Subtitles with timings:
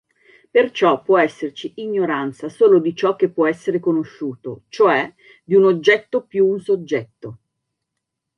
[0.49, 7.37] Perciò può esserci ignoranza solo di ciò che può essere conosciuto, cioè, di un-oggetto-più-un-soggetto.